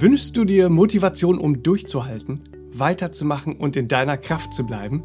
Wünschst 0.00 0.34
du 0.34 0.46
dir 0.46 0.70
Motivation, 0.70 1.38
um 1.38 1.62
durchzuhalten, 1.62 2.40
weiterzumachen 2.72 3.56
und 3.56 3.76
in 3.76 3.86
deiner 3.86 4.16
Kraft 4.16 4.54
zu 4.54 4.64
bleiben? 4.64 5.02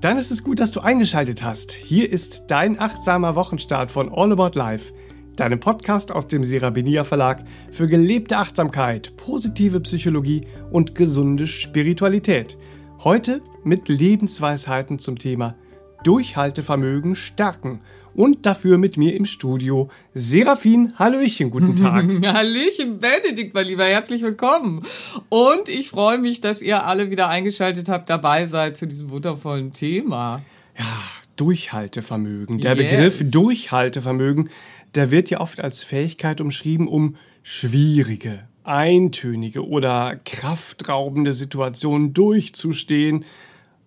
Dann 0.00 0.16
ist 0.16 0.30
es 0.30 0.42
gut, 0.42 0.60
dass 0.60 0.72
du 0.72 0.80
eingeschaltet 0.80 1.42
hast. 1.42 1.72
Hier 1.72 2.10
ist 2.10 2.44
dein 2.46 2.80
achtsamer 2.80 3.34
Wochenstart 3.34 3.90
von 3.90 4.10
All 4.10 4.32
About 4.32 4.58
Life, 4.58 4.94
deinem 5.36 5.60
Podcast 5.60 6.10
aus 6.10 6.26
dem 6.26 6.42
Serabinia 6.42 7.04
Verlag 7.04 7.44
für 7.70 7.86
gelebte 7.86 8.38
Achtsamkeit, 8.38 9.14
positive 9.18 9.80
Psychologie 9.80 10.46
und 10.70 10.94
gesunde 10.94 11.46
Spiritualität. 11.46 12.56
Heute 13.00 13.42
mit 13.62 13.88
Lebensweisheiten 13.90 14.98
zum 14.98 15.18
Thema 15.18 15.54
Durchhaltevermögen 16.02 17.14
stärken 17.14 17.80
und 18.14 18.46
dafür 18.46 18.78
mit 18.78 18.96
mir 18.96 19.14
im 19.14 19.24
Studio 19.24 19.90
Serafin. 20.14 20.94
Hallöchen, 20.98 21.50
guten 21.50 21.76
Tag. 21.82 22.04
Hallöchen, 22.04 22.98
Benedikt, 23.00 23.54
mein 23.54 23.66
Lieber, 23.66 23.84
herzlich 23.84 24.22
willkommen. 24.22 24.84
Und 25.28 25.68
ich 25.68 25.90
freue 25.90 26.18
mich, 26.18 26.40
dass 26.40 26.62
ihr 26.62 26.86
alle 26.86 27.10
wieder 27.10 27.28
eingeschaltet 27.28 27.88
habt, 27.88 28.08
dabei 28.10 28.46
seid 28.46 28.76
zu 28.76 28.86
diesem 28.86 29.10
wundervollen 29.10 29.72
Thema. 29.72 30.42
Ja, 30.78 31.02
Durchhaltevermögen. 31.36 32.60
Der 32.60 32.76
yes. 32.76 32.90
Begriff 32.90 33.30
Durchhaltevermögen, 33.30 34.50
der 34.94 35.10
wird 35.10 35.30
ja 35.30 35.40
oft 35.40 35.60
als 35.60 35.82
Fähigkeit 35.82 36.40
umschrieben, 36.40 36.86
um 36.86 37.16
schwierige, 37.42 38.44
eintönige 38.62 39.66
oder 39.66 40.20
kraftraubende 40.24 41.32
Situationen 41.32 42.14
durchzustehen 42.14 43.24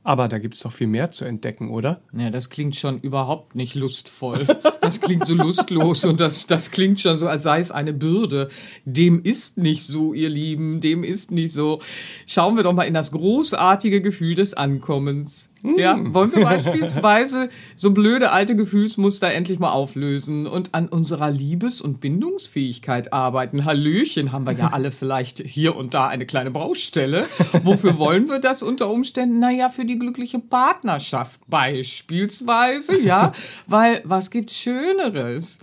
aber 0.07 0.29
da 0.29 0.39
gibt 0.39 0.53
es 0.53 0.61
doch 0.61 0.71
viel 0.71 0.87
mehr 0.87 1.11
zu 1.11 1.25
entdecken, 1.25 1.69
oder? 1.69 1.99
Ja, 2.17 2.29
das 2.29 2.49
klingt 2.49 2.77
schon 2.77 3.01
überhaupt 3.01 3.55
nicht 3.55 3.75
lustvoll. 3.75 4.47
Das 4.79 5.01
klingt 5.01 5.25
so 5.25 5.33
lustlos 5.33 6.05
und 6.05 6.21
das, 6.21 6.47
das 6.47 6.71
klingt 6.71 7.01
schon 7.01 7.17
so, 7.17 7.27
als 7.27 7.43
sei 7.43 7.59
es 7.59 7.71
eine 7.71 7.91
Bürde. 7.91 8.47
Dem 8.85 9.21
ist 9.21 9.57
nicht 9.57 9.85
so, 9.85 10.13
ihr 10.13 10.29
Lieben, 10.29 10.79
dem 10.79 11.03
ist 11.03 11.31
nicht 11.31 11.51
so. 11.51 11.81
Schauen 12.25 12.55
wir 12.55 12.63
doch 12.63 12.71
mal 12.71 12.85
in 12.85 12.93
das 12.93 13.11
großartige 13.11 14.01
Gefühl 14.01 14.35
des 14.35 14.53
Ankommens. 14.53 15.49
Ja, 15.63 15.95
hm. 15.95 16.13
wollen 16.13 16.33
wir 16.33 16.43
beispielsweise 16.43 17.49
so 17.75 17.91
blöde 17.91 18.31
alte 18.31 18.55
Gefühlsmuster 18.55 19.31
endlich 19.33 19.59
mal 19.59 19.71
auflösen 19.71 20.47
und 20.47 20.73
an 20.73 20.87
unserer 20.87 21.31
Liebes- 21.31 21.81
und 21.81 21.99
Bindungsfähigkeit 21.99 23.11
arbeiten? 23.13 23.65
Hallöchen, 23.65 24.31
haben 24.31 24.45
wir 24.45 24.53
ja 24.53 24.69
alle 24.69 24.91
vielleicht 24.91 25.39
hier 25.39 25.75
und 25.75 25.93
da 25.93 26.07
eine 26.07 26.25
kleine 26.25 26.51
Baustelle. 26.51 27.25
Wofür 27.63 27.97
wollen 27.97 28.29
wir 28.29 28.39
das 28.39 28.61
unter 28.61 28.89
Umständen? 28.89 29.39
Naja, 29.39 29.69
für 29.69 29.85
die 29.85 29.97
glückliche 29.97 30.39
Partnerschaft 30.39 31.41
beispielsweise, 31.47 32.99
ja, 33.01 33.31
weil 33.65 34.01
was 34.03 34.31
gibt's 34.31 34.57
Schöneres? 34.57 35.57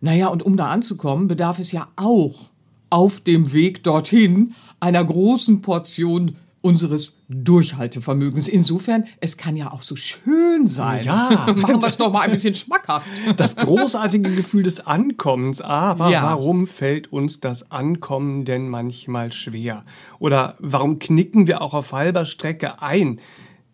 Naja, 0.00 0.28
und 0.28 0.42
um 0.42 0.56
da 0.56 0.68
anzukommen, 0.68 1.28
bedarf 1.28 1.58
es 1.58 1.72
ja 1.72 1.88
auch 1.96 2.50
auf 2.90 3.20
dem 3.20 3.52
Weg 3.52 3.82
dorthin 3.84 4.54
einer 4.80 5.04
großen 5.04 5.62
Portion 5.62 6.36
unseres 6.62 7.18
Durchhaltevermögens. 7.28 8.48
Insofern, 8.48 9.04
es 9.20 9.36
kann 9.36 9.56
ja 9.56 9.70
auch 9.72 9.82
so 9.82 9.96
schön 9.96 10.66
sein. 10.66 11.04
Ja. 11.04 11.52
Machen 11.56 11.82
wir 11.82 11.88
es 11.88 11.98
doch 11.98 12.10
mal 12.10 12.22
ein 12.22 12.30
bisschen 12.30 12.54
schmackhaft. 12.54 13.08
Das 13.36 13.56
großartige 13.56 14.34
Gefühl 14.34 14.62
des 14.62 14.86
Ankommens. 14.86 15.60
Aber 15.60 16.08
ja. 16.08 16.22
warum 16.22 16.66
fällt 16.66 17.12
uns 17.12 17.40
das 17.40 17.70
Ankommen 17.70 18.44
denn 18.44 18.68
manchmal 18.68 19.32
schwer? 19.32 19.84
Oder 20.18 20.56
warum 20.60 20.98
knicken 20.98 21.46
wir 21.46 21.60
auch 21.60 21.74
auf 21.74 21.92
halber 21.92 22.24
Strecke 22.24 22.80
ein? 22.80 23.20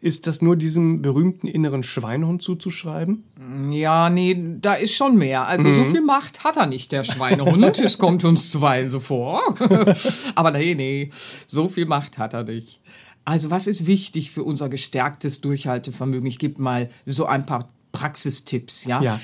Ist 0.00 0.28
das 0.28 0.42
nur 0.42 0.54
diesem 0.54 1.02
berühmten 1.02 1.48
inneren 1.48 1.82
Schweinehund 1.82 2.40
zuzuschreiben? 2.40 3.24
Ja, 3.72 4.10
nee, 4.10 4.36
da 4.60 4.74
ist 4.74 4.94
schon 4.94 5.16
mehr. 5.16 5.48
Also 5.48 5.68
mhm. 5.68 5.74
so 5.74 5.84
viel 5.86 6.02
Macht 6.02 6.44
hat 6.44 6.56
er 6.56 6.66
nicht, 6.66 6.92
der 6.92 7.02
Schweinehund. 7.02 7.78
es 7.80 7.98
kommt 7.98 8.24
uns 8.24 8.50
zuweilen 8.50 8.90
so 8.90 9.00
vor. 9.00 9.42
Aber 10.36 10.52
nee, 10.52 10.76
nee, 10.76 11.10
so 11.46 11.68
viel 11.68 11.86
Macht 11.86 12.16
hat 12.16 12.32
er 12.32 12.44
nicht. 12.44 12.80
Also 13.24 13.50
was 13.50 13.66
ist 13.66 13.86
wichtig 13.86 14.30
für 14.30 14.44
unser 14.44 14.68
gestärktes 14.68 15.40
Durchhaltevermögen? 15.40 16.28
Ich 16.28 16.38
gebe 16.38 16.62
mal 16.62 16.90
so 17.04 17.26
ein 17.26 17.44
paar 17.44 17.68
Praxistipps, 17.90 18.84
ja. 18.84 19.02
ja. 19.02 19.20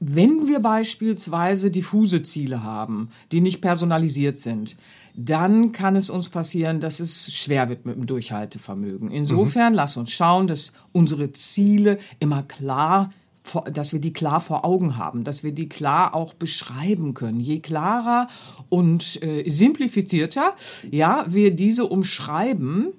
Wenn 0.00 0.48
wir 0.48 0.60
beispielsweise 0.60 1.70
diffuse 1.70 2.22
Ziele 2.22 2.64
haben, 2.64 3.10
die 3.30 3.40
nicht 3.40 3.60
personalisiert 3.60 4.38
sind, 4.38 4.76
dann 5.14 5.72
kann 5.72 5.96
es 5.96 6.10
uns 6.10 6.28
passieren, 6.28 6.80
dass 6.80 7.00
es 7.00 7.32
schwer 7.34 7.68
wird 7.68 7.84
mit 7.84 7.96
dem 7.96 8.06
Durchhaltevermögen. 8.06 9.10
Insofern 9.10 9.72
mhm. 9.72 9.76
lass 9.76 9.96
uns 9.96 10.10
schauen, 10.10 10.46
dass 10.46 10.72
unsere 10.92 11.32
Ziele 11.32 11.98
immer 12.18 12.42
klar 12.42 13.10
dass 13.72 13.92
wir 13.92 14.00
die 14.00 14.12
klar 14.12 14.40
vor 14.40 14.64
Augen 14.64 14.96
haben, 14.96 15.24
dass 15.24 15.42
wir 15.42 15.52
die 15.52 15.68
klar 15.68 16.14
auch 16.14 16.32
beschreiben 16.32 17.12
können. 17.12 17.40
Je 17.40 17.58
klarer 17.58 18.28
und 18.68 19.20
äh, 19.22 19.48
simplifizierter, 19.48 20.54
ja, 20.90 21.24
wir 21.28 21.50
diese 21.50 21.86
umschreiben, 21.86 22.92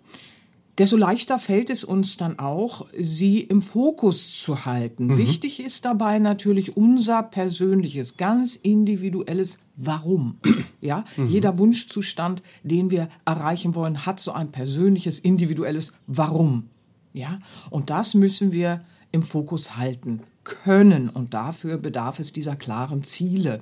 desto 0.77 0.97
leichter 0.97 1.37
fällt 1.37 1.69
es 1.69 1.83
uns 1.83 2.17
dann 2.17 2.39
auch, 2.39 2.87
sie 2.97 3.39
im 3.39 3.61
Fokus 3.61 4.39
zu 4.41 4.65
halten. 4.65 5.07
Mhm. 5.07 5.17
Wichtig 5.17 5.59
ist 5.59 5.85
dabei 5.85 6.19
natürlich 6.19 6.75
unser 6.75 7.23
persönliches, 7.23 8.17
ganz 8.17 8.55
individuelles 8.55 9.59
Warum. 9.75 10.37
Ja, 10.81 11.05
mhm. 11.15 11.27
jeder 11.27 11.59
Wunschzustand, 11.59 12.43
den 12.63 12.91
wir 12.91 13.07
erreichen 13.23 13.73
wollen, 13.73 14.05
hat 14.05 14.19
so 14.19 14.33
ein 14.33 14.51
persönliches, 14.51 15.17
individuelles 15.17 15.93
Warum. 16.07 16.67
Ja, 17.13 17.39
und 17.69 17.89
das 17.89 18.15
müssen 18.15 18.51
wir 18.51 18.83
im 19.13 19.23
Fokus 19.23 19.77
halten 19.77 20.19
können. 20.43 21.07
Und 21.07 21.33
dafür 21.33 21.77
bedarf 21.77 22.19
es 22.19 22.33
dieser 22.33 22.57
klaren 22.57 23.03
Ziele. 23.03 23.59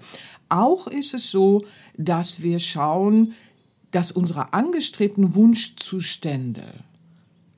Auch 0.50 0.88
ist 0.88 1.14
es 1.14 1.30
so, 1.30 1.64
dass 1.96 2.42
wir 2.42 2.58
schauen, 2.58 3.34
dass 3.92 4.12
unsere 4.12 4.54
angestrebten 4.54 5.36
Wunschzustände 5.36 6.74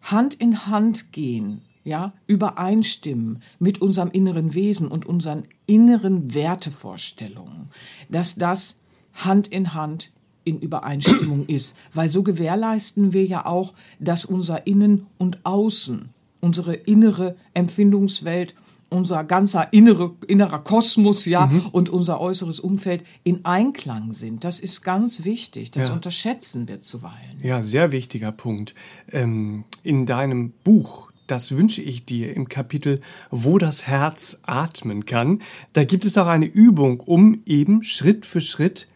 Hand 0.03 0.33
in 0.35 0.67
Hand 0.67 1.11
gehen, 1.11 1.61
ja, 1.83 2.13
übereinstimmen 2.27 3.41
mit 3.59 3.81
unserem 3.81 4.11
inneren 4.11 4.53
Wesen 4.53 4.87
und 4.87 5.05
unseren 5.05 5.43
inneren 5.65 6.33
Wertevorstellungen, 6.33 7.69
dass 8.09 8.35
das 8.35 8.79
Hand 9.13 9.47
in 9.47 9.73
Hand 9.73 10.11
in 10.43 10.59
Übereinstimmung 10.59 11.45
ist, 11.47 11.77
weil 11.93 12.09
so 12.09 12.23
gewährleisten 12.23 13.13
wir 13.13 13.25
ja 13.25 13.45
auch, 13.45 13.73
dass 13.99 14.25
unser 14.25 14.67
Innen 14.67 15.07
und 15.17 15.45
Außen, 15.45 16.09
unsere 16.41 16.73
innere 16.73 17.35
Empfindungswelt 17.53 18.55
unser 18.93 19.23
ganzer 19.23 19.73
innere, 19.73 20.15
innerer 20.27 20.59
Kosmos, 20.59 21.25
ja, 21.25 21.47
mhm. 21.47 21.65
und 21.71 21.89
unser 21.89 22.21
äußeres 22.21 22.59
Umfeld 22.59 23.03
in 23.23 23.45
Einklang 23.45 24.13
sind. 24.13 24.43
Das 24.43 24.59
ist 24.59 24.83
ganz 24.83 25.23
wichtig. 25.23 25.71
Das 25.71 25.87
ja. 25.87 25.93
unterschätzen 25.93 26.67
wir 26.67 26.81
zuweilen. 26.81 27.39
Ja, 27.41 27.63
sehr 27.63 27.91
wichtiger 27.91 28.31
Punkt. 28.31 28.75
Ähm, 29.11 29.65
in 29.83 30.05
deinem 30.05 30.51
Buch, 30.63 31.11
das 31.27 31.51
wünsche 31.51 31.81
ich 31.81 32.05
dir 32.05 32.35
im 32.35 32.47
Kapitel 32.47 33.01
Wo 33.31 33.57
das 33.57 33.87
Herz 33.87 34.39
atmen 34.43 35.05
kann. 35.05 35.41
Da 35.73 35.83
gibt 35.83 36.05
es 36.05 36.17
auch 36.17 36.27
eine 36.27 36.45
Übung, 36.45 36.99
um 36.99 37.41
eben 37.45 37.83
Schritt 37.83 38.25
für 38.25 38.41
Schritt 38.41 38.87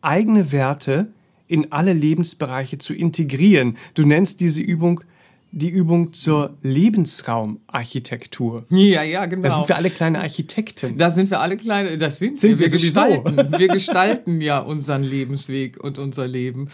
eigene 0.00 0.52
Werte 0.52 1.12
in 1.46 1.72
alle 1.72 1.92
Lebensbereiche 1.92 2.78
zu 2.78 2.94
integrieren. 2.94 3.76
Du 3.94 4.06
nennst 4.06 4.40
diese 4.40 4.60
Übung 4.60 5.02
die 5.50 5.70
Übung 5.70 6.12
zur 6.12 6.56
Lebensraumarchitektur. 6.62 8.66
Ja, 8.68 9.02
ja, 9.02 9.26
genau. 9.26 9.48
Da 9.48 9.56
sind 9.56 9.68
wir 9.68 9.76
alle 9.76 9.90
kleine 9.90 10.20
Architekten. 10.20 10.98
Da 10.98 11.10
sind 11.10 11.30
wir 11.30 11.40
alle 11.40 11.56
kleine, 11.56 11.96
das 11.96 12.18
sind, 12.18 12.38
sind 12.38 12.58
wir. 12.58 12.66
Wir, 12.66 12.72
wir 12.72 12.78
gestalten, 12.78 13.52
wir 13.58 13.68
gestalten 13.68 14.40
ja 14.40 14.58
unseren 14.58 15.02
Lebensweg 15.02 15.82
und 15.82 15.98
unser 15.98 16.28
Leben. 16.28 16.68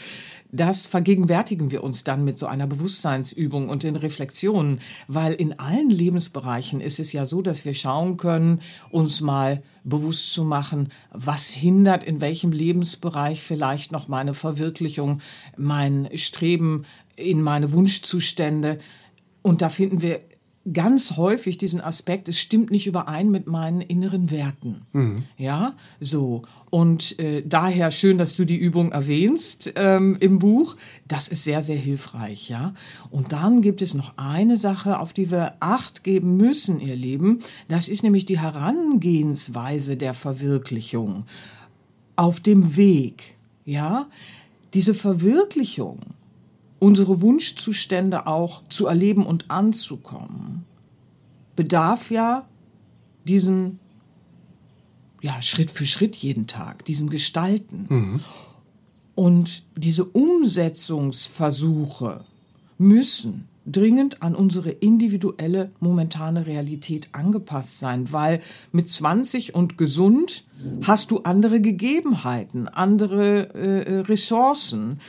Das 0.50 0.86
vergegenwärtigen 0.86 1.72
wir 1.72 1.82
uns 1.82 2.04
dann 2.04 2.24
mit 2.24 2.38
so 2.38 2.46
einer 2.46 2.68
Bewusstseinsübung 2.68 3.68
und 3.68 3.82
in 3.82 3.96
Reflexionen, 3.96 4.80
weil 5.08 5.34
in 5.34 5.58
allen 5.58 5.90
Lebensbereichen 5.90 6.80
ist 6.80 7.00
es 7.00 7.12
ja 7.12 7.24
so, 7.24 7.42
dass 7.42 7.64
wir 7.64 7.74
schauen 7.74 8.16
können, 8.16 8.60
uns 8.90 9.20
mal 9.20 9.64
bewusst 9.82 10.32
zu 10.32 10.44
machen, 10.44 10.90
was 11.10 11.50
hindert 11.50 12.04
in 12.04 12.20
welchem 12.20 12.52
Lebensbereich 12.52 13.42
vielleicht 13.42 13.90
noch 13.90 14.06
meine 14.06 14.32
Verwirklichung, 14.32 15.20
mein 15.56 16.08
Streben 16.14 16.84
in 17.16 17.42
meine 17.42 17.72
Wunschzustände. 17.72 18.78
Und 19.42 19.62
da 19.62 19.68
finden 19.68 20.02
wir 20.02 20.20
ganz 20.72 21.16
häufig 21.16 21.58
diesen 21.58 21.80
Aspekt, 21.80 22.28
es 22.28 22.38
stimmt 22.38 22.70
nicht 22.70 22.86
überein 22.86 23.30
mit 23.30 23.46
meinen 23.46 23.80
inneren 23.82 24.30
Werten. 24.30 24.82
Mhm. 24.92 25.24
Ja, 25.36 25.74
so. 26.00 26.42
Und 26.70 27.18
äh, 27.18 27.42
daher 27.46 27.90
schön, 27.90 28.18
dass 28.18 28.34
du 28.34 28.44
die 28.44 28.56
Übung 28.56 28.92
erwähnst 28.92 29.72
ähm, 29.76 30.16
im 30.20 30.38
Buch. 30.38 30.76
Das 31.06 31.28
ist 31.28 31.44
sehr, 31.44 31.60
sehr 31.60 31.76
hilfreich, 31.76 32.48
ja. 32.48 32.72
Und 33.10 33.32
dann 33.32 33.60
gibt 33.60 33.82
es 33.82 33.94
noch 33.94 34.16
eine 34.16 34.56
Sache, 34.56 34.98
auf 34.98 35.12
die 35.12 35.30
wir 35.30 35.54
Acht 35.60 36.02
geben 36.02 36.36
müssen, 36.36 36.80
ihr 36.80 36.96
Lieben. 36.96 37.40
Das 37.68 37.88
ist 37.88 38.02
nämlich 38.02 38.24
die 38.24 38.40
Herangehensweise 38.40 39.96
der 39.96 40.14
Verwirklichung 40.14 41.26
auf 42.16 42.40
dem 42.40 42.76
Weg, 42.76 43.36
ja. 43.64 44.08
Diese 44.72 44.94
Verwirklichung 44.94 46.00
unsere 46.84 47.20
Wunschzustände 47.22 48.26
auch 48.26 48.62
zu 48.68 48.86
erleben 48.86 49.24
und 49.24 49.50
anzukommen, 49.50 50.66
bedarf 51.56 52.10
ja 52.10 52.46
diesen 53.26 53.78
ja, 55.22 55.40
Schritt 55.40 55.70
für 55.70 55.86
Schritt 55.86 56.14
jeden 56.14 56.46
Tag, 56.46 56.84
diesen 56.84 57.08
Gestalten. 57.08 57.86
Mhm. 57.88 58.20
Und 59.14 59.62
diese 59.76 60.04
Umsetzungsversuche 60.04 62.26
müssen 62.76 63.48
dringend 63.64 64.22
an 64.22 64.34
unsere 64.34 64.68
individuelle 64.68 65.70
momentane 65.80 66.44
Realität 66.44 67.08
angepasst 67.12 67.78
sein, 67.78 68.12
weil 68.12 68.42
mit 68.72 68.90
20 68.90 69.54
und 69.54 69.78
gesund 69.78 70.44
hast 70.82 71.10
du 71.10 71.20
andere 71.20 71.62
Gegebenheiten, 71.62 72.68
andere 72.68 73.54
äh, 73.54 74.00
Ressourcen 74.00 75.00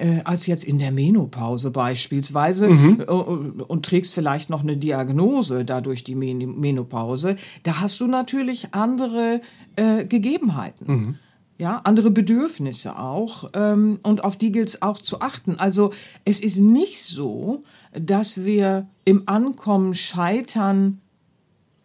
äh, 0.00 0.20
als 0.24 0.46
jetzt 0.46 0.64
in 0.64 0.78
der 0.78 0.90
Menopause 0.92 1.70
beispielsweise 1.70 2.68
mhm. 2.68 3.00
äh, 3.00 3.04
und 3.04 3.84
trägst 3.84 4.14
vielleicht 4.14 4.50
noch 4.50 4.62
eine 4.62 4.76
Diagnose 4.76 5.64
dadurch 5.64 6.04
die 6.04 6.14
Men 6.14 6.58
Menopause, 6.58 7.36
da 7.62 7.80
hast 7.80 8.00
du 8.00 8.06
natürlich 8.06 8.74
andere 8.74 9.40
äh, 9.76 10.04
Gegebenheiten. 10.04 10.86
Mhm 10.86 11.14
ja, 11.60 11.82
andere 11.84 12.10
Bedürfnisse 12.10 12.98
auch. 12.98 13.50
Ähm, 13.52 14.00
und 14.02 14.24
auf 14.24 14.38
die 14.38 14.50
gilt 14.50 14.68
es 14.68 14.80
auch 14.80 14.98
zu 14.98 15.20
achten. 15.20 15.58
Also 15.58 15.92
es 16.24 16.40
ist 16.40 16.58
nicht 16.58 17.04
so, 17.04 17.64
dass 17.92 18.44
wir 18.44 18.88
im 19.04 19.24
Ankommen 19.26 19.92
scheitern, 19.92 21.02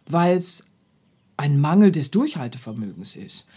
weil 0.07 0.37
es 0.37 0.63
ein 1.35 1.59
Mangel 1.59 1.91
des 1.91 2.09
Durchhaltevermögens 2.09 3.17
ist, 3.17 3.47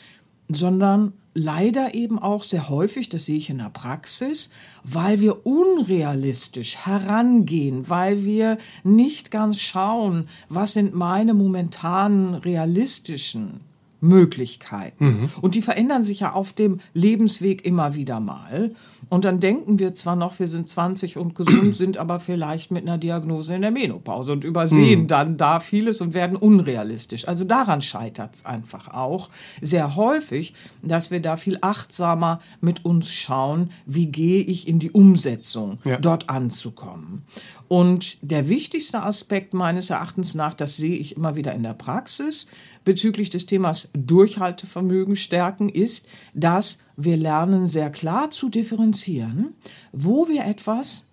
sondern 0.49 1.13
leider 1.35 1.95
eben 1.95 2.19
auch 2.19 2.43
sehr 2.43 2.69
häufig, 2.69 3.09
das 3.09 3.27
sehe 3.27 3.37
ich 3.37 3.51
in 3.51 3.59
der 3.59 3.71
Praxis, 3.71 4.51
weil 4.83 5.21
wir 5.21 5.47
unrealistisch 5.47 6.77
herangehen, 6.79 7.89
weil 7.89 8.25
wir 8.25 8.59
nicht 8.83 9.31
ganz 9.31 9.61
schauen, 9.61 10.29
was 10.49 10.73
sind 10.73 10.95
meine 10.95 11.35
momentanen 11.35 12.35
realistischen 12.35 13.61
Möglichkeiten. 14.01 15.05
Mhm. 15.05 15.31
Und 15.41 15.55
die 15.55 15.63
verändern 15.63 16.05
sich 16.05 16.21
ja 16.21 16.33
auf 16.33 16.53
dem 16.53 16.81
Lebensweg 16.95 17.65
immer 17.65 17.95
wieder 17.95 18.21
mal. 18.21 18.73
Und 19.09 19.25
dann 19.25 19.41
denken 19.41 19.79
wir 19.79 19.95
zwar 19.95 20.17
noch, 20.17 20.39
wir 20.39 20.49
sind 20.49 20.69
20 20.69 21.17
und 21.17 21.35
gesund, 21.35 21.77
sind 21.77 21.97
aber 21.99 22.21
vielleicht 22.21 22.71
mit 22.71 22.83
einer 22.83 22.99
Diagnose 22.99 23.55
in 23.55 23.63
der 23.63 23.71
Menopause 23.71 24.33
und 24.33 24.45
übersehen 24.45 25.03
mhm. 25.03 25.07
dann 25.09 25.37
da 25.37 25.61
vieles 25.61 26.01
und 26.01 26.15
werden 26.15 26.37
unrealistisch. 26.37 27.27
Also 27.27 27.45
daran 27.45 27.81
scheitert 27.81 28.35
es 28.37 28.45
einfach 28.45 28.89
auch 28.89 29.31
sehr 29.61 29.97
häufig, 29.97 30.55
dass 30.83 31.11
wir 31.11 31.21
da 31.21 31.37
viel 31.37 31.59
achtsamer 31.61 32.41
mit 32.61 32.85
uns 32.85 33.13
schauen, 33.13 33.71
wie 33.87 34.07
gehe 34.07 34.43
ich 34.43 34.69
in 34.69 34.79
die 34.79 34.91
Umsetzung, 34.91 35.79
ja. 35.85 35.99
dort 35.99 36.29
anzukommen. 36.29 37.23
Und 37.69 38.17
der 38.23 38.49
wichtigste 38.49 39.03
Aspekt 39.03 39.53
meines 39.53 39.91
Erachtens 39.91 40.35
nach, 40.35 40.55
das 40.55 40.77
sehe 40.77 40.97
ich 40.97 41.17
immer 41.17 41.37
wieder 41.37 41.55
in 41.55 41.63
der 41.63 41.75
Praxis, 41.75 42.47
bezüglich 42.85 43.29
des 43.29 43.45
Themas 43.45 43.91
Durchhaltevermögen 43.93 45.17
stärken, 45.17 45.69
ist, 45.69 46.07
dass 46.35 46.79
wir 46.97 47.19
lernen 47.19 47.67
sehr 47.67 47.91
klar 47.91 48.31
zu 48.31 48.49
differenzieren, 48.49 49.55
wo 49.93 50.29
wir 50.29 50.47
etwas 50.47 51.11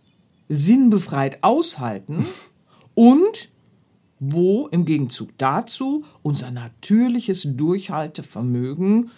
sinnbefreit 0.47 1.43
aushalten 1.43 2.25
und 2.93 3.49
wo 4.19 4.67
im 4.67 4.85
Gegenzug 4.85 5.37
dazu 5.37 6.05
unser 6.21 6.51
natürliches 6.51 7.45
Durchhaltevermögen 7.57 9.11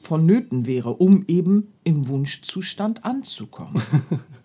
vonnöten 0.00 0.66
wäre, 0.66 0.94
um 0.94 1.24
eben 1.26 1.73
im 1.84 2.08
Wunschzustand 2.08 3.04
anzukommen. 3.04 3.80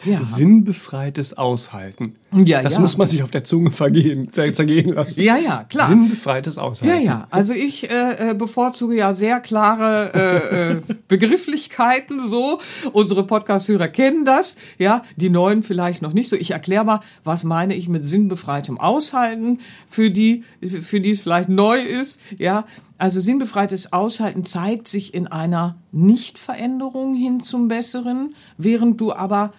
Ja. 0.06 0.24
Sinnbefreites 0.24 1.38
Aushalten. 1.38 2.16
Ja, 2.34 2.62
das 2.62 2.76
ja. 2.76 2.80
muss 2.80 2.96
man 2.96 3.10
sich 3.10 3.22
auf 3.22 3.32
der 3.32 3.44
Zunge 3.44 3.70
vergehen, 3.70 4.32
zergehen 4.32 4.94
lassen. 4.94 5.20
Ja, 5.22 5.36
ja, 5.36 5.66
klar. 5.66 5.90
Sinnbefreites 5.90 6.58
Aushalten. 6.58 6.96
Ja, 6.96 7.04
ja. 7.04 7.28
Also 7.32 7.52
ich 7.52 7.92
äh, 7.92 8.30
äh 8.30 8.34
bevorzuge 8.34 8.96
ja 8.96 9.12
sehr 9.12 9.42
klare 9.42 10.14
äh, 10.14 10.72
äh, 10.72 10.82
Begrifflichkeiten 11.10 12.26
so. 12.26 12.60
Unsere 12.94 13.28
Podcast-Hörer 13.28 13.90
kennen 13.90 14.24
das. 14.24 14.56
Ja, 14.78 15.04
die 15.18 15.30
Neuen 15.30 15.64
vielleicht 15.64 16.02
noch 16.02 16.14
nicht 16.14 16.30
so. 16.30 16.38
Ich 16.38 16.52
erkläre 16.52 16.86
mal, 16.86 17.02
was 17.26 17.44
meine 17.44 17.76
ich 17.76 17.90
mit 17.90 18.06
sinnbefreitem 18.06 18.80
Aushalten 18.80 19.60
für 19.86 20.12
die, 20.12 20.46
für 20.62 21.02
die 21.02 21.10
es 21.10 21.20
vielleicht 21.20 21.50
neu 21.50 21.82
ist. 21.82 22.22
Ja, 22.38 22.64
also 23.00 23.22
sinnbefreites 23.22 23.94
Aushalten 23.94 24.44
zeigt 24.44 24.90
sich 24.90 25.14
in 25.14 25.28
einer 25.28 25.78
Nichtveränderung 25.94 27.16
hin 27.16 27.29
zum 27.38 27.68
Besseren, 27.68 28.36
während 28.58 29.00
du 29.00 29.14
aber 29.14 29.54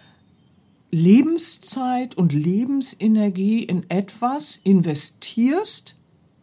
Lebenszeit 0.91 2.17
und 2.17 2.33
Lebensenergie 2.33 3.63
in 3.63 3.89
etwas 3.89 4.57
investierst, 4.57 5.95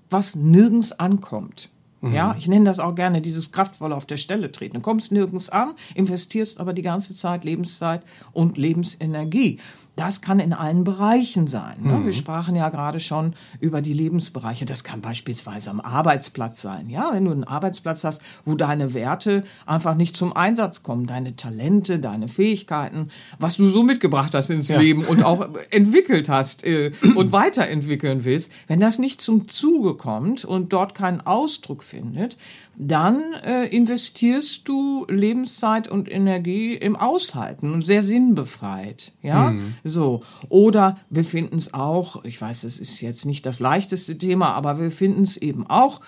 was 0.10 0.36
nirgends 0.36 0.94
ankommt. 0.94 1.70
Mhm. 2.02 2.14
Ja, 2.14 2.36
ich 2.38 2.48
nenne 2.48 2.66
das 2.66 2.80
auch 2.80 2.96
gerne 2.96 3.22
dieses 3.22 3.52
kraftvolle 3.52 3.96
auf 3.96 4.06
der 4.06 4.18
Stelle 4.18 4.52
treten. 4.52 4.76
Du 4.76 4.82
kommst 4.82 5.12
nirgends 5.12 5.50
an, 5.50 5.74
investierst 5.96 6.60
aber 6.60 6.74
die 6.74 6.82
ganze 6.82 7.16
Zeit 7.16 7.44
Lebenszeit 7.44 8.04
und 8.34 8.58
Lebensenergie. 8.58 9.60
Das 9.98 10.22
kann 10.22 10.40
in 10.40 10.54
allen 10.54 10.84
Bereichen 10.84 11.48
sein. 11.48 11.78
Ne? 11.82 11.94
Mhm. 11.94 12.06
Wir 12.06 12.14
sprachen 12.14 12.56
ja 12.56 12.70
gerade 12.70 13.00
schon 13.00 13.34
über 13.60 13.82
die 13.82 13.94
Lebensbereiche. 13.94 14.66
Das 14.66 14.84
kann 14.84 15.02
beispielsweise 15.02 15.72
am 15.72 15.82
Arbeitsplatz 15.82 16.62
sein. 16.62 16.88
Ja, 16.88 17.10
wenn 17.14 17.26
du 17.26 17.32
einen 17.32 17.44
Arbeitsplatz 17.44 18.04
hast, 18.04 18.22
wo 18.46 18.54
deine 18.54 18.94
Werte 18.94 19.44
einfach 19.66 19.96
nicht 19.96 20.16
zum 20.16 20.34
Einsatz 20.34 20.84
kommen, 20.84 21.08
deine 21.08 21.36
Talente, 21.36 21.98
deine 21.98 22.28
Fähigkeiten, 22.28 23.10
was 23.40 23.58
du 23.58 23.70
so 23.70 23.82
mitgebracht 23.82 24.36
hast 24.36 24.52
ins 24.52 24.68
ja. 24.68 24.80
Leben 24.80 25.04
und 25.04 25.26
auch 25.26 25.50
entwickelt 25.72 26.30
hast 26.30 26.64
äh, 26.64 26.92
und 27.16 27.32
weiterentwickeln 27.32 28.24
willst, 28.24 28.52
wenn 28.68 28.80
das 28.80 29.00
nicht 29.00 29.20
zum 29.20 29.48
Zuge 29.48 29.96
kommt 29.96 30.46
und 30.46 30.74
dort 30.74 30.94
keinen 30.94 31.22
Ausdruck 31.22 31.82
findet, 31.88 32.38
dann 32.78 33.34
äh, 33.46 33.66
investierst 33.66 34.68
du 34.68 35.06
Lebenszeit 35.10 35.88
und 35.88 36.12
Energie 36.12 36.74
im 36.74 36.96
Aushalten 36.96 37.74
und 37.74 37.82
sehr 37.84 38.04
sinnbefreit, 38.04 39.14
ja, 39.24 39.52
mhm. 39.52 39.76
so. 39.84 40.22
Oder 40.50 40.98
wir 41.10 41.24
finden 41.24 41.58
es 41.58 41.74
auch, 41.74 42.24
ich 42.24 42.40
weiß, 42.40 42.62
das 42.62 42.78
ist 42.78 43.02
jetzt 43.02 43.26
nicht 43.26 43.46
das 43.46 43.60
leichteste 43.60 44.18
Thema, 44.18 44.54
aber 44.54 44.80
wir 44.80 44.92
finden 44.92 45.24
es 45.24 45.38
eben 45.38 45.66
auch 45.68 46.02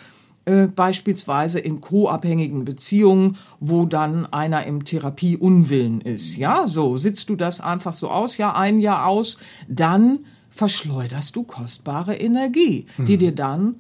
äh, 0.45 0.67
beispielsweise 0.67 1.59
in 1.59 1.79
co-abhängigen 1.79 2.65
Beziehungen, 2.65 3.37
wo 3.59 3.85
dann 3.85 4.25
einer 4.25 4.65
im 4.65 4.83
Therapieunwillen 4.83 6.01
ist, 6.01 6.37
ja, 6.37 6.67
so 6.67 6.97
sitzt 6.97 7.29
du 7.29 7.35
das 7.35 7.61
einfach 7.61 7.93
so 7.93 8.09
aus, 8.09 8.37
ja, 8.37 8.55
ein 8.55 8.79
Jahr 8.79 9.05
aus, 9.05 9.37
dann 9.67 10.19
verschleuderst 10.49 11.35
du 11.35 11.43
kostbare 11.43 12.15
Energie, 12.15 12.85
mhm. 12.97 13.05
die 13.05 13.17
dir 13.17 13.33
dann 13.33 13.75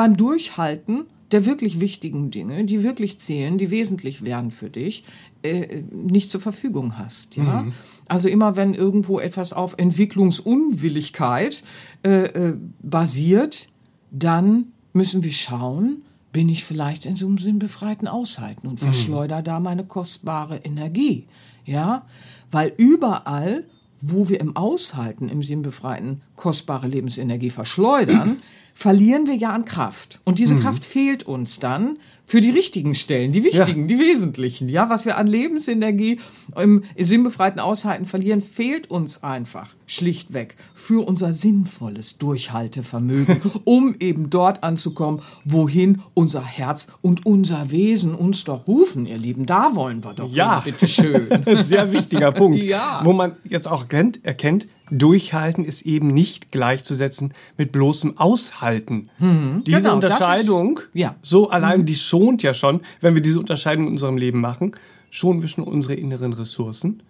beim 0.00 0.16
Durchhalten 0.16 1.04
der 1.30 1.44
wirklich 1.44 1.78
wichtigen 1.78 2.30
Dinge, 2.30 2.64
die 2.64 2.82
wirklich 2.82 3.18
zählen, 3.18 3.58
die 3.58 3.70
wesentlich 3.70 4.24
wären 4.24 4.50
für 4.50 4.70
dich, 4.70 5.04
äh, 5.42 5.82
nicht 5.92 6.30
zur 6.30 6.40
Verfügung 6.40 6.96
hast. 6.96 7.36
Ja? 7.36 7.64
Mhm. 7.64 7.74
Also 8.08 8.30
immer 8.30 8.56
wenn 8.56 8.72
irgendwo 8.72 9.20
etwas 9.20 9.52
auf 9.52 9.74
Entwicklungsunwilligkeit 9.76 11.64
äh, 12.02 12.22
äh, 12.22 12.56
basiert, 12.82 13.68
dann 14.10 14.68
müssen 14.94 15.22
wir 15.22 15.32
schauen, 15.32 16.00
bin 16.32 16.48
ich 16.48 16.64
vielleicht 16.64 17.04
in 17.04 17.14
so 17.14 17.26
einem 17.26 17.36
sinnbefreiten 17.36 18.08
Aushalten 18.08 18.68
und 18.68 18.80
mhm. 18.80 18.86
verschleuder 18.86 19.40
mhm. 19.40 19.44
da 19.44 19.60
meine 19.60 19.84
kostbare 19.84 20.56
Energie. 20.64 21.26
Ja, 21.66 22.06
weil 22.50 22.72
überall, 22.78 23.66
wo 24.02 24.28
wir 24.28 24.40
im 24.40 24.56
Aushalten, 24.56 25.28
im 25.28 25.42
sinnbefreiten, 25.42 26.22
kostbare 26.36 26.88
Lebensenergie 26.88 27.50
verschleudern, 27.50 28.38
verlieren 28.74 29.26
wir 29.26 29.34
ja 29.34 29.52
an 29.52 29.64
Kraft. 29.64 30.20
Und 30.24 30.38
diese 30.38 30.54
mhm. 30.54 30.60
Kraft 30.60 30.84
fehlt 30.84 31.24
uns 31.24 31.58
dann 31.58 31.98
für 32.30 32.40
die 32.40 32.50
richtigen 32.50 32.94
Stellen, 32.94 33.32
die 33.32 33.42
wichtigen, 33.42 33.80
ja. 33.80 33.86
die 33.88 33.98
wesentlichen. 33.98 34.68
Ja, 34.68 34.88
was 34.88 35.04
wir 35.04 35.16
an 35.16 35.26
Lebensenergie 35.26 36.20
im, 36.56 36.84
sinnbefreiten 36.96 37.58
Aushalten 37.58 38.06
verlieren, 38.06 38.40
fehlt 38.40 38.88
uns 38.88 39.24
einfach 39.24 39.68
schlichtweg 39.88 40.54
für 40.72 41.04
unser 41.08 41.32
sinnvolles 41.32 42.18
Durchhaltevermögen, 42.18 43.40
um 43.64 43.96
eben 43.98 44.30
dort 44.30 44.62
anzukommen, 44.62 45.22
wohin 45.44 46.02
unser 46.14 46.44
Herz 46.44 46.86
und 47.02 47.26
unser 47.26 47.72
Wesen 47.72 48.14
uns 48.14 48.44
doch 48.44 48.68
rufen, 48.68 49.06
ihr 49.06 49.18
Lieben. 49.18 49.44
Da 49.44 49.74
wollen 49.74 50.04
wir 50.04 50.14
doch. 50.14 50.30
Ja, 50.30 50.60
bitte 50.60 50.86
schön. 50.86 51.26
Sehr 51.58 51.92
wichtiger 51.92 52.30
Punkt. 52.30 52.60
Ja. 52.70 53.00
Wo 53.02 53.12
man 53.12 53.32
jetzt 53.44 53.66
auch 53.66 53.88
erkennt, 53.90 54.24
erkennt 54.24 54.68
Durchhalten 54.92 55.64
ist 55.64 55.82
eben 55.82 56.08
nicht 56.08 56.50
gleichzusetzen 56.52 57.32
mit 57.56 57.72
bloßem 57.72 58.18
Aushalten. 58.18 59.08
Mhm, 59.18 59.62
diese 59.66 59.82
genau, 59.82 59.94
Unterscheidung, 59.94 60.78
ist, 60.78 60.88
ja. 60.94 61.16
so 61.22 61.50
allein, 61.50 61.80
mhm. 61.80 61.86
die 61.86 61.94
schont 61.94 62.42
ja 62.42 62.54
schon, 62.54 62.80
wenn 63.00 63.14
wir 63.14 63.22
diese 63.22 63.38
Unterscheidung 63.38 63.86
in 63.86 63.92
unserem 63.92 64.16
Leben 64.16 64.40
machen, 64.40 64.72
schonen 65.10 65.42
wir 65.42 65.48
schon 65.48 65.64
unsere 65.64 65.94
inneren 65.94 66.32
Ressourcen. 66.32 67.02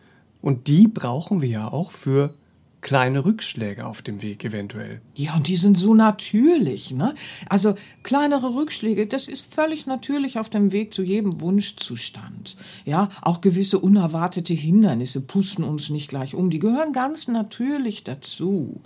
Und 0.42 0.68
die 0.68 0.88
brauchen 0.88 1.42
wir 1.42 1.48
ja 1.48 1.68
auch 1.68 1.90
für 1.90 2.34
kleine 2.80 3.24
Rückschläge 3.24 3.86
auf 3.86 4.02
dem 4.02 4.22
Weg 4.22 4.44
eventuell. 4.44 5.00
Ja, 5.14 5.34
und 5.34 5.48
die 5.48 5.56
sind 5.56 5.78
so 5.78 5.94
natürlich, 5.94 6.92
ne? 6.92 7.14
Also 7.48 7.74
kleinere 8.02 8.54
Rückschläge, 8.54 9.06
das 9.06 9.28
ist 9.28 9.52
völlig 9.52 9.86
natürlich 9.86 10.38
auf 10.38 10.48
dem 10.48 10.72
Weg 10.72 10.94
zu 10.94 11.02
jedem 11.02 11.40
Wunschzustand. 11.40 12.56
Ja, 12.84 13.10
auch 13.20 13.40
gewisse 13.40 13.78
unerwartete 13.78 14.54
Hindernisse 14.54 15.20
pusten 15.20 15.64
uns 15.64 15.90
nicht 15.90 16.08
gleich 16.08 16.34
um, 16.34 16.50
die 16.50 16.58
gehören 16.58 16.92
ganz 16.92 17.28
natürlich 17.28 18.04
dazu. 18.04 18.80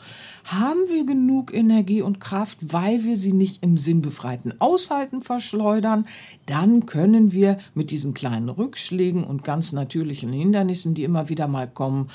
Haben 0.44 0.88
wir 0.88 1.06
genug 1.06 1.54
Energie 1.54 2.02
und 2.02 2.20
Kraft, 2.20 2.58
weil 2.60 3.04
wir 3.04 3.16
sie 3.16 3.32
nicht 3.32 3.62
im 3.62 3.78
sinnbefreiten 3.78 4.60
Aushalten 4.60 5.22
verschleudern, 5.22 6.06
dann 6.46 6.86
können 6.86 7.32
wir 7.32 7.58
mit 7.74 7.90
diesen 7.90 8.12
kleinen 8.14 8.48
Rückschlägen 8.48 9.24
und 9.24 9.44
ganz 9.44 9.72
natürlichen 9.72 10.32
Hindernissen, 10.32 10.94
die 10.94 11.04
immer 11.04 11.28
wieder 11.28 11.48
mal 11.48 11.68
kommen, 11.68 12.10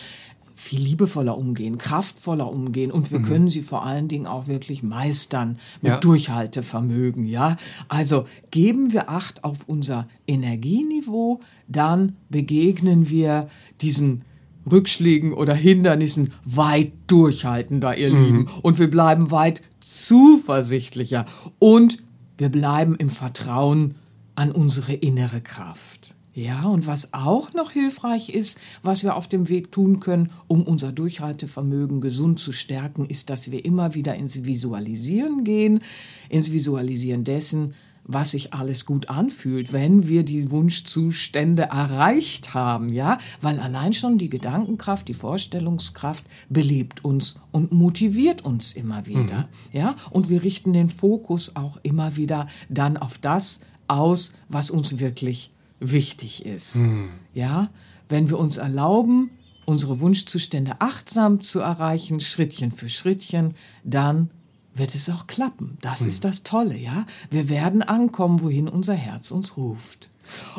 viel 0.60 0.82
liebevoller 0.82 1.38
umgehen, 1.38 1.78
kraftvoller 1.78 2.51
umgehen 2.51 2.92
und 2.92 3.12
wir 3.12 3.20
mhm. 3.20 3.24
können 3.24 3.48
sie 3.48 3.62
vor 3.62 3.86
allen 3.86 4.10
Dingen 4.10 4.28
auch 4.28 4.48
wirklich 4.48 4.84
meistern 4.84 5.58
mit 5.82 5.94
ja. 5.94 6.00
Durchhaltevermögen, 6.00 7.25
ja? 7.25 7.56
Also 7.88 8.25
geben 8.51 8.92
wir 8.92 9.10
Acht 9.10 9.46
auf 9.46 9.60
unser 9.68 10.10
Energieniveau, 10.28 11.39
dann 11.70 12.18
begegnen 12.28 13.10
wir 13.10 13.48
diesen 13.80 14.25
Rückschlägen 14.70 15.34
oder 15.34 15.54
Hindernissen 15.54 16.34
weit 16.44 16.92
durchhaltender, 17.08 17.98
ihr 17.98 18.13
mhm. 18.13 18.25
Lieben. 18.25 18.48
Und 18.62 18.80
wir 18.80 18.92
bleiben 18.92 19.32
weit 19.32 19.62
zuversichtlicher 19.80 21.25
und 21.60 22.00
wir 22.38 22.50
bleiben 22.50 22.98
im 22.98 23.10
Vertrauen 23.10 23.96
an 24.36 24.51
unsere 24.51 24.94
innere 24.94 25.39
Kraft. 25.39 26.16
Ja, 26.33 26.63
und 26.65 26.86
was 26.88 27.13
auch 27.13 27.53
noch 27.53 27.71
hilfreich 27.71 28.29
ist, 28.29 28.59
was 28.83 29.03
wir 29.03 29.15
auf 29.15 29.27
dem 29.27 29.50
Weg 29.50 29.71
tun 29.71 30.00
können, 30.00 30.29
um 30.48 30.63
unser 30.63 30.91
Durchhaltevermögen 30.91 32.01
gesund 32.01 32.39
zu 32.39 32.53
stärken, 32.53 33.05
ist, 33.07 33.29
dass 33.29 33.51
wir 33.51 33.65
immer 33.65 33.95
wieder 33.95 34.15
ins 34.15 34.45
Visualisieren 34.45 35.43
gehen, 35.43 35.81
ins 36.29 36.51
Visualisieren 36.51 37.24
dessen, 37.24 37.74
was 38.12 38.31
sich 38.31 38.53
alles 38.55 38.88
gut 38.88 39.09
anfühlt, 39.09 39.71
wenn 39.71 40.07
wir 40.07 40.24
die 40.24 40.50
Wunschzustände 40.50 41.63
erreicht 41.63 42.55
haben, 42.55 42.89
ja, 42.89 43.19
weil 43.39 43.59
allein 43.59 43.93
schon 43.93 44.17
die 44.17 44.29
Gedankenkraft, 44.29 45.07
die 45.07 45.13
Vorstellungskraft 45.13 46.25
belebt 46.50 47.05
uns 47.05 47.36
und 47.51 47.71
motiviert 47.71 48.43
uns 48.43 48.74
immer 48.74 49.05
wieder, 49.05 49.41
mhm. 49.41 49.77
ja, 49.77 49.95
und 50.09 50.29
wir 50.29 50.43
richten 50.43 50.74
den 50.74 50.89
Fokus 50.89 51.55
auch 51.55 51.77
immer 51.83 52.17
wieder 52.17 52.48
dann 52.67 52.98
auf 52.98 53.19
das 53.19 53.59
aus, 53.88 54.33
was 54.48 54.71
uns 54.71 55.00
wirklich 55.00 55.51
wichtig 55.79 56.45
ist. 56.45 56.75
Mhm. 56.75 57.09
Ja, 57.33 57.69
wenn 58.07 58.29
wir 58.29 58.39
uns 58.39 58.57
erlauben, 58.57 59.31
unsere 59.65 60.00
Wunschzustände 60.00 60.77
achtsam 60.79 61.41
zu 61.41 61.59
erreichen, 61.59 62.19
Schrittchen 62.19 62.71
für 62.71 62.89
Schrittchen, 62.89 63.53
dann 63.83 64.31
wird 64.74 64.95
es 64.95 65.09
auch 65.09 65.27
klappen. 65.27 65.77
Das 65.81 66.01
mhm. 66.01 66.07
ist 66.07 66.25
das 66.25 66.43
Tolle, 66.43 66.77
ja? 66.77 67.05
Wir 67.29 67.50
werden 67.50 67.81
ankommen, 67.81 68.41
wohin 68.41 68.67
unser 68.67 68.95
Herz 68.95 69.31
uns 69.31 69.57
ruft. 69.57 70.09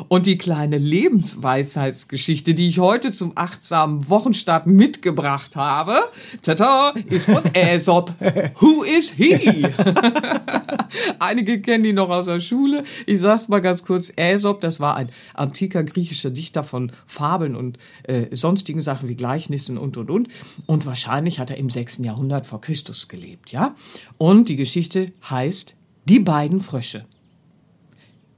Und 0.07 0.25
die 0.25 0.37
kleine 0.37 0.77
Lebensweisheitsgeschichte, 0.77 2.53
die 2.53 2.69
ich 2.69 2.79
heute 2.79 3.11
zum 3.11 3.33
achtsamen 3.35 4.09
Wochenstart 4.09 4.65
mitgebracht 4.67 5.55
habe, 5.55 5.99
tata, 6.41 6.93
ist 7.09 7.29
von 7.29 7.43
Aesop. 7.53 8.13
Who 8.59 8.83
is 8.83 9.11
he? 9.11 9.67
Einige 11.19 11.61
kennen 11.61 11.83
die 11.83 11.93
noch 11.93 12.09
aus 12.09 12.25
der 12.25 12.39
Schule. 12.39 12.83
Ich 13.05 13.19
sag's 13.19 13.47
mal 13.47 13.61
ganz 13.61 13.85
kurz. 13.85 14.11
Aesop, 14.15 14.61
das 14.61 14.79
war 14.79 14.95
ein 14.95 15.09
antiker 15.33 15.83
griechischer 15.83 16.29
Dichter 16.29 16.63
von 16.63 16.91
Fabeln 17.05 17.55
und 17.55 17.77
äh, 18.03 18.35
sonstigen 18.35 18.81
Sachen 18.81 19.09
wie 19.09 19.15
Gleichnissen 19.15 19.77
und, 19.77 19.97
und, 19.97 20.09
und. 20.09 20.27
Und 20.65 20.85
wahrscheinlich 20.85 21.39
hat 21.39 21.49
er 21.49 21.57
im 21.57 21.69
sechsten 21.69 22.03
Jahrhundert 22.03 22.47
vor 22.47 22.61
Christus 22.61 23.07
gelebt, 23.07 23.51
ja? 23.51 23.75
Und 24.17 24.49
die 24.49 24.55
Geschichte 24.55 25.11
heißt 25.29 25.75
Die 26.07 26.19
beiden 26.19 26.59
Frösche. 26.59 27.05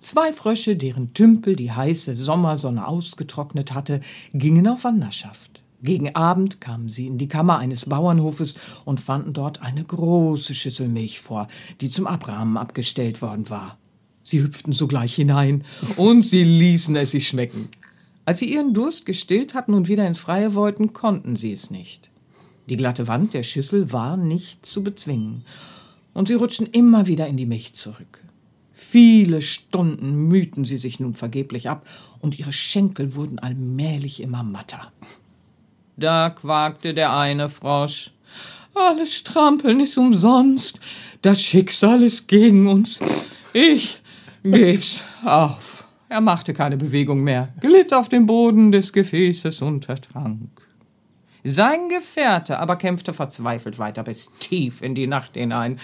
Zwei 0.04 0.34
Frösche, 0.34 0.76
deren 0.76 1.14
Tümpel 1.14 1.56
die 1.56 1.72
heiße 1.72 2.14
Sommersonne 2.18 2.86
ausgetrocknet 2.86 3.74
hatte, 3.74 4.02
gingen 4.34 4.68
auf 4.68 4.84
Wanderschaft. 4.84 5.64
Gegen 5.82 6.14
Abend 6.14 6.60
kamen 6.60 6.90
sie 6.90 7.08
in 7.08 7.18
die 7.18 7.30
Kammer 7.30 7.58
eines 7.58 7.86
Bauernhofes 7.86 8.60
und 8.84 9.00
fanden 9.00 9.32
dort 9.32 9.62
eine 9.62 9.82
große 9.82 10.56
Schüssel 10.56 10.90
Milch 10.90 11.22
vor, 11.22 11.48
die 11.80 11.90
zum 11.90 12.06
Abrahmen 12.06 12.58
abgestellt 12.58 13.22
worden 13.22 13.50
war. 13.50 13.78
Sie 14.24 14.42
hüpften 14.44 14.74
sogleich 14.74 15.16
hinein 15.16 15.64
und 15.96 16.24
sie 16.24 16.44
ließen 16.44 16.98
es 16.98 17.12
sich 17.12 17.26
schmecken. 17.26 17.70
Als 18.26 18.40
sie 18.40 18.54
ihren 18.54 18.74
Durst 18.74 19.06
gestillt 19.06 19.54
hatten 19.54 19.74
und 19.74 19.88
wieder 19.88 20.06
ins 20.06 20.20
Freie 20.20 20.54
wollten, 20.54 20.92
konnten 20.92 21.38
sie 21.38 21.54
es 21.54 21.72
nicht. 21.72 22.10
Die 22.68 22.76
glatte 22.76 23.08
Wand 23.08 23.34
der 23.34 23.44
Schüssel 23.44 23.94
war 23.94 24.18
nicht 24.18 24.66
zu 24.66 24.84
bezwingen, 24.84 25.46
und 26.14 26.28
sie 26.28 26.34
rutschten 26.34 26.68
immer 26.68 27.08
wieder 27.08 27.26
in 27.28 27.38
die 27.38 27.46
Milch 27.46 27.74
zurück. 27.74 28.20
Viele 28.74 29.42
Stunden 29.42 30.28
mühten 30.28 30.66
sie 30.66 30.78
sich 30.78 31.00
nun 31.00 31.14
vergeblich 31.14 31.70
ab, 31.70 31.88
und 32.20 32.40
ihre 32.40 32.52
Schenkel 32.52 33.16
wurden 33.16 33.38
allmählich 33.40 34.20
immer 34.20 34.44
matter. 34.44 34.92
Da 35.96 36.32
quakte 36.32 36.94
der 36.94 37.16
eine 37.16 37.50
Frosch. 37.50 38.12
Alles 38.74 39.14
Strampeln 39.14 39.80
ist 39.80 39.98
umsonst. 39.98 40.80
Das 41.22 41.42
Schicksal 41.42 42.02
ist 42.02 42.28
gegen 42.28 42.68
uns. 42.68 43.00
Ich 43.54 44.02
geb's 44.44 45.04
auf. 45.24 45.86
Er 46.10 46.22
machte 46.22 46.54
keine 46.54 46.78
Bewegung 46.78 47.24
mehr, 47.24 47.54
glitt 47.60 47.94
auf 47.94 48.10
den 48.10 48.26
Boden 48.26 48.72
des 48.72 48.94
Gefäßes 48.94 49.62
und 49.62 49.90
ertrank. 49.90 50.50
Sein 51.44 51.90
Gefährte 51.90 52.60
aber 52.60 52.78
kämpfte 52.78 53.14
verzweifelt 53.14 53.78
weiter 53.78 54.04
bis 54.04 54.32
tief 54.40 54.82
in 54.82 54.96
die 54.96 55.08
Nacht 55.08 55.32
hinein. 55.34 55.80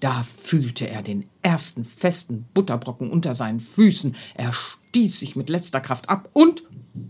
Da 0.00 0.22
fühlte 0.22 0.88
er 0.88 1.02
den 1.02 1.28
ersten 1.42 1.84
festen 1.84 2.46
Butterbrocken 2.54 3.10
unter 3.10 3.34
seinen 3.34 3.60
Füßen. 3.60 4.14
Er 4.34 4.52
stieß 4.52 5.18
sich 5.18 5.36
mit 5.36 5.48
letzter 5.48 5.80
Kraft 5.80 6.08
ab 6.08 6.28
und 6.32 6.62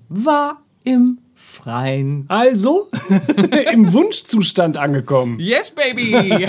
war 0.09 0.63
im 0.89 1.19
Freien. 1.35 2.25
Also 2.29 2.89
im 3.73 3.93
Wunschzustand 3.93 4.79
angekommen. 4.79 5.39
Yes, 5.39 5.71
baby! 5.71 6.11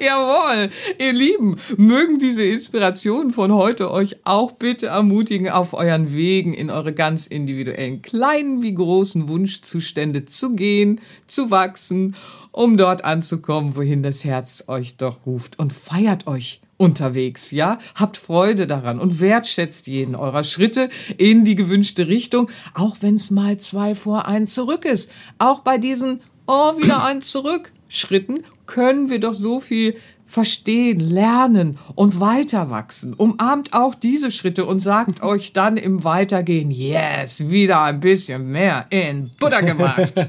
Jawohl, 0.00 0.70
ihr 0.98 1.12
Lieben, 1.12 1.58
mögen 1.76 2.18
diese 2.20 2.44
Inspirationen 2.44 3.32
von 3.32 3.52
heute 3.52 3.90
euch 3.90 4.16
auch 4.24 4.52
bitte 4.52 4.86
ermutigen, 4.86 5.50
auf 5.50 5.74
euren 5.74 6.14
Wegen 6.14 6.54
in 6.54 6.70
eure 6.70 6.92
ganz 6.94 7.26
individuellen 7.26 8.00
kleinen 8.00 8.62
wie 8.62 8.74
großen 8.74 9.28
Wunschzustände 9.28 10.24
zu 10.24 10.54
gehen, 10.54 11.00
zu 11.26 11.50
wachsen, 11.50 12.14
um 12.52 12.76
dort 12.76 13.04
anzukommen, 13.04 13.76
wohin 13.76 14.02
das 14.02 14.24
Herz 14.24 14.64
euch 14.68 14.96
doch 14.96 15.26
ruft 15.26 15.58
und 15.58 15.72
feiert 15.72 16.26
euch 16.26 16.60
unterwegs, 16.82 17.52
ja? 17.52 17.78
Habt 17.94 18.16
Freude 18.16 18.66
daran 18.66 18.98
und 18.98 19.20
wertschätzt 19.20 19.86
jeden 19.86 20.16
eurer 20.16 20.42
Schritte 20.42 20.90
in 21.16 21.44
die 21.44 21.54
gewünschte 21.54 22.08
Richtung, 22.08 22.50
auch 22.74 22.96
wenn 23.00 23.14
es 23.14 23.30
mal 23.30 23.56
zwei 23.58 23.94
vor 23.94 24.26
ein 24.26 24.48
zurück 24.48 24.84
ist. 24.84 25.12
Auch 25.38 25.60
bei 25.60 25.78
diesen, 25.78 26.22
oh, 26.48 26.76
wieder 26.76 27.04
ein 27.04 27.22
zurück 27.22 27.72
Schritten 27.92 28.44
können 28.66 29.10
wir 29.10 29.20
doch 29.20 29.34
so 29.34 29.60
viel 29.60 29.96
verstehen, 30.24 30.98
lernen 30.98 31.78
und 31.94 32.18
weiter 32.18 32.70
wachsen. 32.70 33.12
Umarmt 33.12 33.74
auch 33.74 33.94
diese 33.94 34.30
Schritte 34.30 34.64
und 34.64 34.80
sagt 34.80 35.22
euch 35.22 35.52
dann 35.52 35.76
im 35.76 36.04
Weitergehen, 36.04 36.70
yes, 36.70 37.50
wieder 37.50 37.82
ein 37.82 38.00
bisschen 38.00 38.50
mehr 38.50 38.86
in 38.88 39.30
Butter 39.38 39.62
gemacht. 39.62 40.14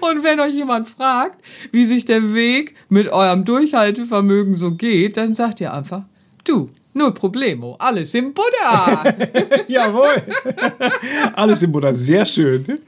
und 0.00 0.24
wenn 0.24 0.40
euch 0.40 0.54
jemand 0.54 0.88
fragt, 0.88 1.40
wie 1.70 1.84
sich 1.84 2.04
der 2.04 2.34
Weg 2.34 2.74
mit 2.88 3.08
eurem 3.08 3.44
Durchhaltevermögen 3.44 4.54
so 4.54 4.72
geht, 4.72 5.16
dann 5.16 5.34
sagt 5.34 5.60
ihr 5.60 5.72
einfach, 5.72 6.02
du, 6.44 6.70
Null 6.92 7.14
Problemo, 7.14 7.76
alles 7.78 8.14
im 8.14 8.34
Buddha. 8.34 9.04
Jawohl. 9.68 10.22
alles 11.34 11.62
im 11.62 11.70
Buddha, 11.70 11.94
sehr 11.94 12.26
schön. 12.26 12.80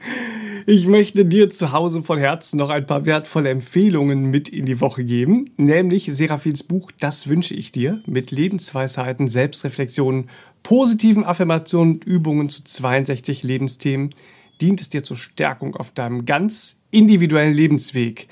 Ich 0.65 0.87
möchte 0.87 1.25
dir 1.25 1.49
zu 1.49 1.73
Hause 1.73 2.03
von 2.03 2.17
Herzen 2.17 2.57
noch 2.57 2.69
ein 2.69 2.85
paar 2.85 3.05
wertvolle 3.05 3.49
Empfehlungen 3.49 4.31
mit 4.31 4.47
in 4.47 4.65
die 4.65 4.79
Woche 4.79 5.03
geben, 5.03 5.49
nämlich 5.57 6.05
Seraphins 6.05 6.63
Buch 6.63 6.89
Das 7.01 7.27
wünsche 7.27 7.53
ich 7.53 7.73
dir 7.73 8.01
mit 8.05 8.31
Lebensweisheiten, 8.31 9.27
Selbstreflexionen, 9.27 10.29
positiven 10.61 11.25
Affirmationen 11.25 11.95
und 11.95 12.05
Übungen 12.05 12.47
zu 12.47 12.63
62 12.63 13.43
Lebensthemen. 13.43 14.15
Dient 14.61 14.79
es 14.79 14.89
dir 14.89 15.03
zur 15.03 15.17
Stärkung 15.17 15.75
auf 15.75 15.91
deinem 15.91 16.25
ganz 16.25 16.79
individuellen 16.91 17.53
Lebensweg. 17.53 18.29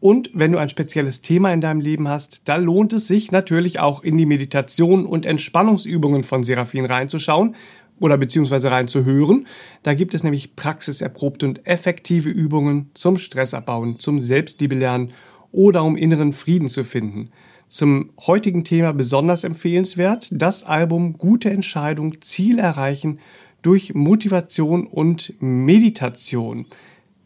Und 0.00 0.30
wenn 0.34 0.50
du 0.50 0.58
ein 0.58 0.68
spezielles 0.68 1.22
Thema 1.22 1.52
in 1.52 1.60
deinem 1.60 1.78
Leben 1.78 2.08
hast, 2.08 2.48
da 2.48 2.56
lohnt 2.56 2.92
es 2.92 3.06
sich 3.06 3.30
natürlich 3.30 3.78
auch 3.78 4.02
in 4.02 4.16
die 4.16 4.26
Meditation 4.26 5.06
und 5.06 5.24
Entspannungsübungen 5.24 6.24
von 6.24 6.42
Seraphin 6.42 6.86
reinzuschauen 6.86 7.54
oder 8.00 8.18
beziehungsweise 8.18 8.70
reinzuhören. 8.70 9.46
Da 9.82 9.94
gibt 9.94 10.14
es 10.14 10.24
nämlich 10.24 10.56
praxiserprobte 10.56 11.46
und 11.46 11.66
effektive 11.66 12.30
Übungen 12.30 12.90
zum 12.94 13.18
Stressabbauen, 13.18 13.98
zum 13.98 14.18
Selbstliebe 14.18 15.08
oder 15.52 15.84
um 15.84 15.96
inneren 15.96 16.32
Frieden 16.32 16.68
zu 16.68 16.84
finden. 16.84 17.30
Zum 17.68 18.10
heutigen 18.26 18.64
Thema 18.64 18.92
besonders 18.92 19.44
empfehlenswert 19.44 20.28
das 20.30 20.64
Album 20.64 21.16
Gute 21.16 21.50
Entscheidung, 21.50 22.20
Ziel 22.20 22.58
erreichen 22.58 23.18
durch 23.62 23.94
Motivation 23.94 24.86
und 24.86 25.34
Meditation. 25.40 26.66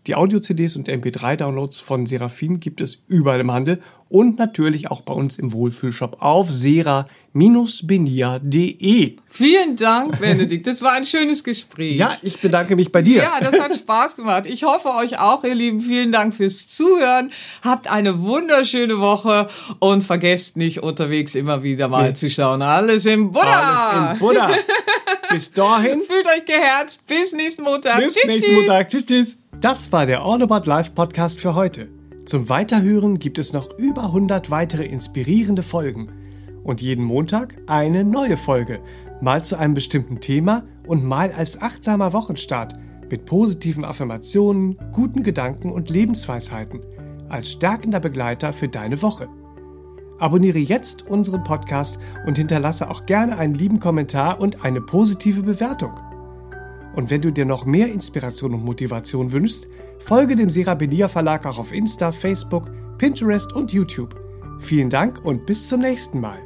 Die 0.06 0.14
Audio-CDs 0.14 0.76
und 0.76 0.88
MP3-Downloads 0.88 1.80
von 1.80 2.06
Seraphin 2.06 2.60
gibt 2.60 2.80
es 2.80 3.02
überall 3.08 3.40
im 3.40 3.50
Handel 3.50 3.80
und 4.08 4.38
natürlich 4.38 4.90
auch 4.90 5.00
bei 5.00 5.12
uns 5.12 5.38
im 5.38 5.52
Wohlfühlshop 5.52 6.22
auf 6.22 6.50
sera-benia.de. 6.50 9.16
Vielen 9.28 9.76
Dank, 9.76 10.20
Benedikt. 10.20 10.66
Das 10.66 10.82
war 10.82 10.92
ein 10.92 11.04
schönes 11.04 11.42
Gespräch. 11.42 11.96
Ja, 11.96 12.16
ich 12.22 12.40
bedanke 12.40 12.76
mich 12.76 12.92
bei 12.92 13.02
dir. 13.02 13.24
Ja, 13.24 13.40
das 13.40 13.58
hat 13.58 13.74
Spaß 13.74 14.16
gemacht. 14.16 14.46
Ich 14.46 14.64
hoffe 14.64 14.94
euch 14.94 15.18
auch, 15.18 15.42
ihr 15.44 15.54
Lieben. 15.54 15.80
Vielen 15.80 16.12
Dank 16.12 16.34
fürs 16.34 16.68
Zuhören. 16.68 17.32
Habt 17.62 17.90
eine 17.90 18.22
wunderschöne 18.22 19.00
Woche 19.00 19.48
und 19.80 20.04
vergesst 20.04 20.56
nicht 20.56 20.82
unterwegs 20.82 21.34
immer 21.34 21.62
wieder 21.62 21.88
mal 21.88 22.14
zu 22.14 22.30
schauen. 22.30 22.62
Alles 22.62 23.06
im 23.06 23.32
Buddha. 23.32 23.76
Alles 23.76 24.12
im 24.12 24.18
Buddha. 24.20 24.50
Bis 25.30 25.52
dahin. 25.52 26.00
Fühlt 26.00 26.26
euch 26.26 26.44
geherzt. 26.44 27.06
Bis 27.06 27.32
nächsten 27.32 27.62
Montag. 27.62 27.98
Bis 27.98 28.14
tschüss, 28.14 28.24
nächsten 28.26 28.50
tschüss. 28.50 28.58
Montag. 28.58 28.88
Tschüss, 28.88 29.06
tschüss. 29.06 29.38
Das 29.60 29.90
war 29.90 30.06
der 30.06 30.22
All 30.22 30.42
About 30.42 30.68
Life 30.68 30.92
Podcast 30.92 31.40
für 31.40 31.54
heute. 31.54 31.95
Zum 32.26 32.48
Weiterhören 32.48 33.20
gibt 33.20 33.38
es 33.38 33.52
noch 33.52 33.78
über 33.78 34.06
100 34.06 34.50
weitere 34.50 34.84
inspirierende 34.84 35.62
Folgen. 35.62 36.08
Und 36.64 36.82
jeden 36.82 37.04
Montag 37.04 37.56
eine 37.68 38.02
neue 38.02 38.36
Folge. 38.36 38.80
Mal 39.20 39.44
zu 39.44 39.56
einem 39.56 39.74
bestimmten 39.74 40.18
Thema 40.18 40.64
und 40.88 41.04
mal 41.04 41.30
als 41.30 41.62
achtsamer 41.62 42.12
Wochenstart 42.12 42.74
mit 43.08 43.26
positiven 43.26 43.84
Affirmationen, 43.84 44.76
guten 44.92 45.22
Gedanken 45.22 45.70
und 45.70 45.88
Lebensweisheiten 45.88 46.80
als 47.28 47.52
stärkender 47.52 48.00
Begleiter 48.00 48.52
für 48.52 48.68
deine 48.68 49.02
Woche. 49.02 49.28
Abonniere 50.18 50.58
jetzt 50.58 51.06
unseren 51.06 51.44
Podcast 51.44 52.00
und 52.26 52.38
hinterlasse 52.38 52.90
auch 52.90 53.06
gerne 53.06 53.38
einen 53.38 53.54
lieben 53.54 53.78
Kommentar 53.78 54.40
und 54.40 54.64
eine 54.64 54.80
positive 54.80 55.42
Bewertung. 55.42 55.92
Und 56.96 57.10
wenn 57.10 57.20
du 57.20 57.30
dir 57.30 57.44
noch 57.44 57.66
mehr 57.66 57.92
Inspiration 57.92 58.54
und 58.54 58.64
Motivation 58.64 59.30
wünschst, 59.30 59.68
folge 59.98 60.36
dem 60.36 60.50
Serabelia 60.50 61.08
Verlag 61.08 61.46
auch 61.46 61.58
auf 61.58 61.72
Insta, 61.72 62.12
Facebook, 62.12 62.70
Pinterest 62.98 63.52
und 63.52 63.72
YouTube. 63.72 64.14
Vielen 64.60 64.90
Dank 64.90 65.24
und 65.24 65.46
bis 65.46 65.68
zum 65.68 65.80
nächsten 65.80 66.20
Mal. 66.20 66.45